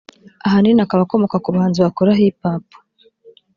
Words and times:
ahanini 0.45 0.81
akaba 0.83 1.01
akomoka 1.05 1.37
ku 1.43 1.49
bahanzi 1.55 1.79
bakora 1.85 2.17
Hip 2.19 2.37
Hop 2.45 2.65